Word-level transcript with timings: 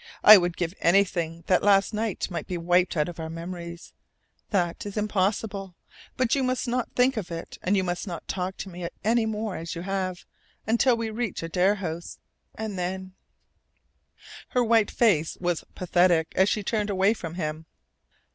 I 0.23 0.35
would 0.35 0.57
give 0.57 0.73
anything 0.81 1.43
that 1.45 1.61
last 1.61 1.93
night 1.93 2.31
might 2.31 2.47
be 2.47 2.57
wiped 2.57 2.97
out 2.97 3.07
of 3.07 3.19
our 3.19 3.29
memories. 3.29 3.93
That 4.49 4.83
is 4.83 4.97
impossible, 4.97 5.75
but 6.17 6.33
you 6.33 6.41
must 6.41 6.67
not 6.67 6.95
think 6.95 7.17
of 7.17 7.29
it 7.29 7.59
and 7.61 7.77
you 7.77 7.83
must 7.83 8.07
not 8.07 8.27
talk 8.27 8.57
to 8.57 8.69
me 8.69 8.87
any 9.03 9.27
more 9.27 9.57
as 9.57 9.75
you 9.75 9.83
have, 9.83 10.25
until 10.65 10.97
we 10.97 11.11
reach 11.11 11.43
Adare 11.43 11.75
House. 11.75 12.17
And 12.55 12.79
then" 12.79 13.13
Her 14.53 14.63
white 14.63 14.89
face 14.89 15.37
was 15.39 15.63
pathetic 15.75 16.33
as 16.35 16.49
she 16.49 16.63
turned 16.63 16.89
away 16.89 17.13
from 17.13 17.35
him. 17.35 17.67